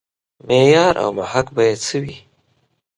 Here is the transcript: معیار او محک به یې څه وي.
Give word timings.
معیار 0.47 0.93
او 1.03 1.09
محک 1.17 1.47
به 1.55 1.61
یې 1.69 1.75
څه 1.85 1.97
وي. 2.03 2.17